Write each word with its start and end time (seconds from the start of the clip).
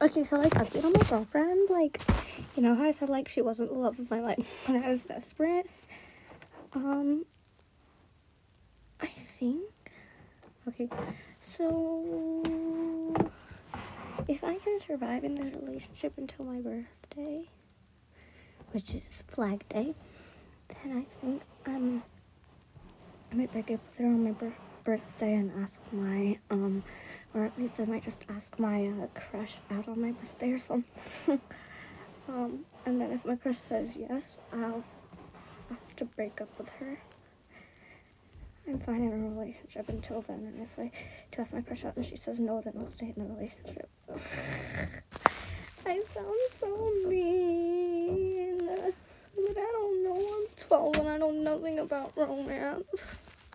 Okay, 0.00 0.22
so 0.22 0.36
like 0.36 0.52
update 0.52 0.84
on 0.84 0.92
my 0.92 1.02
girlfriend. 1.08 1.68
Like, 1.70 2.00
you 2.54 2.62
know 2.62 2.76
how 2.76 2.84
I 2.84 2.92
said 2.92 3.08
like 3.08 3.28
she 3.28 3.42
wasn't 3.42 3.70
the 3.70 3.78
love 3.78 3.98
of 3.98 4.08
my 4.08 4.20
life 4.20 4.46
when 4.66 4.80
I 4.82 4.90
was 4.90 5.04
desperate. 5.04 5.68
Um, 6.72 7.26
I 9.00 9.08
think. 9.38 9.64
Okay, 10.68 10.88
so 11.40 13.12
if 14.28 14.44
I 14.44 14.56
can 14.58 14.78
survive 14.78 15.24
in 15.24 15.34
this 15.34 15.52
relationship 15.54 16.12
until 16.16 16.44
my 16.44 16.60
birthday, 16.60 17.48
which 18.70 18.94
is 18.94 19.24
Flag 19.26 19.68
Day, 19.68 19.94
then 20.68 20.96
I 20.96 21.20
think 21.20 21.42
um 21.66 22.04
I 23.32 23.34
might 23.34 23.52
break 23.52 23.70
up 23.72 23.80
with 23.90 23.98
her 23.98 24.06
on 24.06 24.22
my 24.22 24.34
birthday 24.84 25.34
and 25.34 25.50
ask 25.60 25.80
my 25.90 26.38
um 26.50 26.84
or 27.34 27.44
at 27.44 27.58
least 27.58 27.80
I 27.80 27.84
might 27.84 28.04
just 28.04 28.24
ask 28.28 28.58
my 28.58 28.84
uh, 28.84 29.06
crush 29.14 29.56
out 29.70 29.88
on 29.88 30.00
my 30.00 30.12
birthday 30.12 30.52
or 30.52 30.58
something. 30.58 30.90
um, 32.28 32.64
and 32.86 33.00
then 33.00 33.12
if 33.12 33.24
my 33.24 33.36
crush 33.36 33.58
says 33.68 33.96
yes, 33.96 34.38
I'll 34.52 34.84
have 35.70 35.96
to 35.96 36.04
break 36.04 36.40
up 36.40 36.48
with 36.58 36.68
her. 36.70 36.98
I'm 38.66 38.78
fine 38.80 39.02
in 39.02 39.12
a 39.12 39.40
relationship 39.40 39.88
until 39.88 40.20
then, 40.22 40.40
and 40.40 40.60
if 40.60 40.78
I 40.78 40.90
do 41.32 41.40
ask 41.40 41.52
my 41.52 41.62
crush 41.62 41.84
out 41.84 41.96
and 41.96 42.04
she 42.04 42.16
says 42.16 42.38
no, 42.38 42.60
then 42.60 42.74
I'll 42.78 42.86
stay 42.86 43.14
in 43.16 43.22
a 43.22 43.26
relationship. 43.26 43.88
I 45.86 46.02
sound 46.12 46.36
so 46.60 46.92
mean, 47.08 48.58
but 48.58 49.56
I 49.56 49.72
don't 49.72 50.04
know. 50.04 50.16
I'm 50.16 50.46
12 50.56 50.96
and 50.96 51.08
I 51.08 51.16
know 51.16 51.30
nothing 51.30 51.78
about 51.78 52.12
romance. 52.14 53.20